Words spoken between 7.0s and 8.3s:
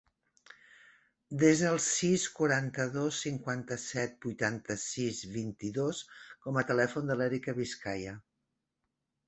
de l'Erica Vizcaya.